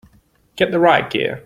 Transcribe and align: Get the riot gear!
Get 0.55 0.71
the 0.71 0.79
riot 0.79 1.11
gear! 1.11 1.39